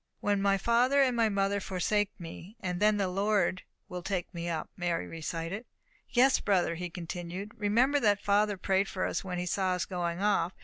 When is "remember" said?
7.55-7.99